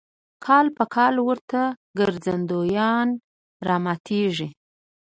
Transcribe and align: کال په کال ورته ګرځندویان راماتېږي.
کال 0.45 0.65
په 0.77 0.83
کال 0.95 1.15
ورته 1.27 1.61
ګرځندویان 1.99 3.07
راماتېږي. 3.67 4.49